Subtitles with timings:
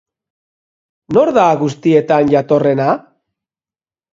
[1.17, 2.89] Nor da guztietan jatorrena?